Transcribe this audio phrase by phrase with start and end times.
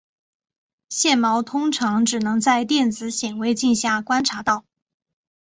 [0.89, 4.65] 线毛通常只能在电子显微镜下观察到。